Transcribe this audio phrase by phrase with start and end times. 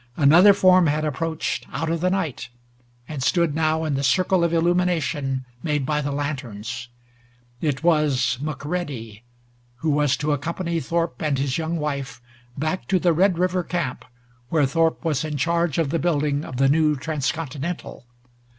[0.17, 2.49] Another form had approached out of the night,
[3.07, 6.87] and stood now in the circle of illumination made by the lanterns.
[7.61, 9.21] It was McCready,
[9.75, 12.19] who was to accompany Thorpe and his young wife
[12.57, 14.03] back to the Red River camp,
[14.49, 18.07] where Thorpe was in charge of the building of the new Trans continental.